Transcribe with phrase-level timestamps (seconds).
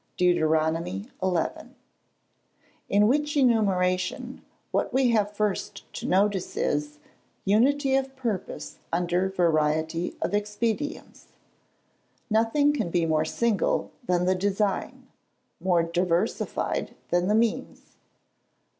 [0.17, 1.69] DEUTERONOMY XI.]
[2.89, 6.97] In which enumeration, what we have first to notice is,
[7.45, 11.27] unity of purpose under variety of expedients.
[12.31, 15.05] Nothing can be more single than the design;
[15.59, 17.97] more diversified than the means.